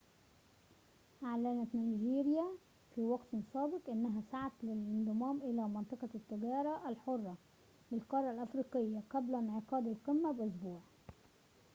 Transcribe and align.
أعلنت 1.23 1.75
نيجيريا 1.75 2.45
في 2.95 3.01
وقت 3.05 3.27
سابق 3.53 3.89
أنها 3.89 4.21
سعت 4.31 4.51
للانضمام 4.63 5.41
إلى 5.41 5.67
منطقة 5.67 6.09
التجارة 6.15 6.89
الحرة 6.89 7.37
للقارة 7.91 8.31
الإفريقية 8.31 9.03
قبل 9.09 9.35
انعقاد 9.35 9.87
القمة 9.87 10.31
بأسبوع 10.31 10.79